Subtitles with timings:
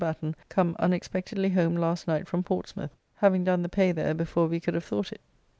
[0.01, 4.59] Batten come unexpectedly home last night from Portsmouth, having done the Pay there before we
[4.59, 5.21] could have, thought it.